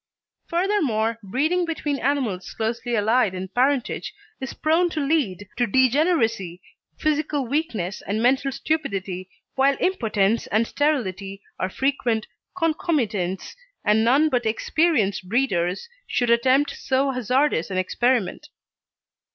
Furthermore, 0.47 1.19
breeding 1.21 1.63
between 1.63 1.99
animals 1.99 2.55
closely 2.55 2.95
allied 2.95 3.35
in 3.35 3.49
parentage 3.49 4.15
is 4.39 4.51
prone 4.51 4.89
to 4.89 4.99
lead 4.99 5.47
to 5.57 5.67
degeneracy, 5.67 6.59
physical 6.97 7.45
weakness, 7.45 8.01
and 8.07 8.19
mental 8.19 8.51
stupidity, 8.51 9.29
while 9.53 9.77
impotence 9.79 10.47
and 10.47 10.65
sterility 10.65 11.43
are 11.59 11.69
frequent 11.69 12.25
concomitants, 12.57 13.55
and 13.85 14.03
none 14.03 14.27
but 14.29 14.47
experienced 14.47 15.29
breeders 15.29 15.87
should 16.07 16.31
attempt 16.31 16.71
so 16.75 17.11
hazardous 17.11 17.69
an 17.69 17.77
experiment. 17.77 18.49